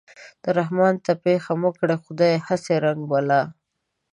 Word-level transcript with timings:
و 0.43 0.45
رحمان 0.59 0.93
ته 1.05 1.11
پېښه 1.23 1.53
مه 1.61 1.69
کړې 1.77 1.95
خدايه 2.03 2.43
هسې 2.47 2.73
رنگ 2.85 3.01
بلا 3.11 3.41